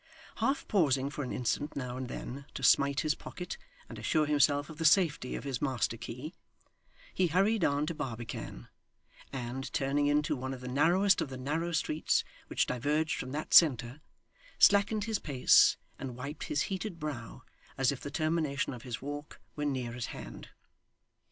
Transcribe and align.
Half 0.37 0.67
pausing 0.67 1.11
for 1.11 1.23
an 1.23 1.31
instant 1.31 1.75
now 1.75 1.95
and 1.95 2.07
then 2.07 2.45
to 2.55 2.63
smite 2.63 3.01
his 3.01 3.13
pocket 3.13 3.55
and 3.87 3.99
assure 3.99 4.25
himself 4.25 4.67
of 4.67 4.79
the 4.79 4.83
safety 4.83 5.35
of 5.35 5.43
his 5.43 5.61
master 5.61 5.95
key, 5.95 6.33
he 7.13 7.27
hurried 7.27 7.63
on 7.63 7.85
to 7.85 7.93
Barbican, 7.93 8.67
and 9.31 9.71
turning 9.73 10.07
into 10.07 10.35
one 10.35 10.55
of 10.55 10.61
the 10.61 10.67
narrowest 10.67 11.21
of 11.21 11.29
the 11.29 11.37
narrow 11.37 11.71
streets 11.71 12.23
which 12.47 12.65
diverged 12.65 13.15
from 13.19 13.31
that 13.33 13.53
centre, 13.53 14.01
slackened 14.57 15.03
his 15.03 15.19
pace 15.19 15.77
and 15.99 16.15
wiped 16.15 16.45
his 16.45 16.63
heated 16.63 16.99
brow, 16.99 17.43
as 17.77 17.91
if 17.91 18.01
the 18.01 18.09
termination 18.09 18.73
of 18.73 18.81
his 18.81 19.03
walk 19.03 19.39
were 19.55 19.65
near 19.65 19.93
at 19.93 20.05
hand. 20.05 20.49